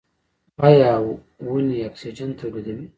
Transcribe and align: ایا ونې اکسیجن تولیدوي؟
ایا 0.67 0.91
ونې 1.47 1.77
اکسیجن 1.87 2.29
تولیدوي؟ 2.39 2.85